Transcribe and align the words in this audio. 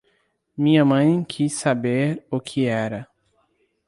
Minha 0.57 0.83
mãe 0.83 1.23
quis 1.23 1.53
saber 1.53 2.25
o 2.31 2.41
que 2.41 2.65
era. 2.65 3.07